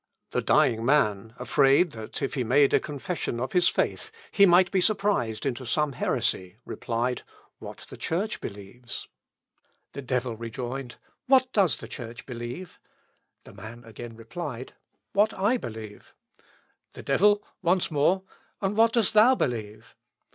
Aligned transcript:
The 0.31 0.41
dying 0.41 0.83
man, 0.83 1.35
afraid 1.37 1.91
that 1.91 2.23
if 2.23 2.33
he 2.33 2.43
made 2.43 2.73
a 2.73 2.79
confession 2.79 3.39
of 3.39 3.51
his 3.51 3.67
faith, 3.69 4.09
he 4.31 4.47
might 4.47 4.71
be 4.71 4.81
surprised 4.81 5.45
into 5.45 5.63
some 5.63 5.91
heresy, 5.93 6.57
replied, 6.65 7.21
'What 7.59 7.85
the 7.87 7.97
Church 7.97 8.41
believes.' 8.41 9.07
The 9.93 10.01
devil 10.01 10.35
rejoined, 10.35 10.95
'What 11.27 11.53
does 11.53 11.77
the 11.77 11.87
Church 11.87 12.25
believe?' 12.25 12.79
The 13.43 13.53
man 13.53 13.83
again 13.83 14.15
replied, 14.15 14.73
'What 15.13 15.37
I 15.37 15.57
believe.' 15.57 16.15
The 16.93 17.03
devil, 17.03 17.43
once 17.61 17.91
more, 17.91 18.23
'And 18.59 18.75
what 18.75 18.93
dost 18.93 19.13
thou 19.13 19.35
believe?' 19.35 19.95